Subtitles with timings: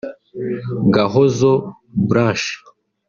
[0.93, 1.51] Gahozo
[2.07, 2.53] Blanche